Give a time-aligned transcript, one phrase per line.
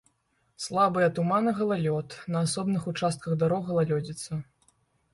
[0.63, 4.45] Слабыя туман і галалёд, на асобных участках дарог галалёдзіца.